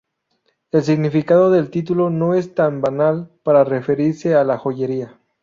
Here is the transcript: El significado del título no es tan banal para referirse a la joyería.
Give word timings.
El 0.71 0.81
significado 0.81 1.51
del 1.51 1.69
título 1.69 2.09
no 2.09 2.33
es 2.33 2.55
tan 2.55 2.81
banal 2.81 3.29
para 3.43 3.63
referirse 3.63 4.33
a 4.33 4.43
la 4.43 4.57
joyería. 4.57 5.19